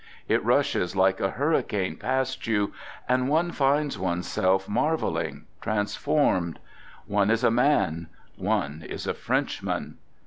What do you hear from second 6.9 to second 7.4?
one